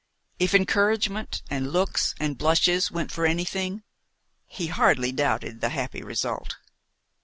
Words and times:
If 0.39 0.55
encouragement 0.55 1.43
and 1.51 1.71
looks 1.71 2.15
and 2.19 2.35
blushes 2.35 2.89
went 2.89 3.11
for 3.11 3.23
anything, 3.23 3.83
he 4.47 4.65
hardly 4.65 5.11
doubted 5.11 5.61
the 5.61 5.69
happy 5.69 6.01
result. 6.01 6.57